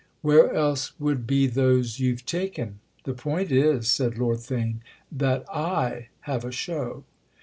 "Where 0.23 0.51
else 0.51 0.99
would 0.99 1.27
be 1.27 1.45
those 1.45 1.99
you've 1.99 2.25
taken? 2.25 2.79
The 3.03 3.13
point 3.13 3.51
is," 3.51 3.87
said 3.91 4.17
Lord 4.17 4.39
Theign, 4.39 4.77
"that 5.11 5.45
I 5.47 6.07
have 6.21 6.43
a 6.43 6.51
show." 6.51 7.03